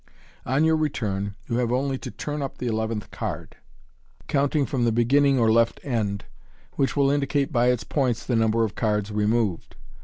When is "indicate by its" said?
7.11-7.83